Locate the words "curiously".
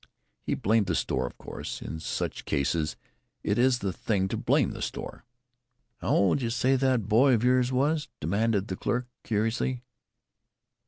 9.23-9.83